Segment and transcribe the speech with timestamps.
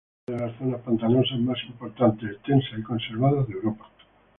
[0.25, 3.85] Es una de las zonas pantanosas más importantes, extensas y conservadas de Europa.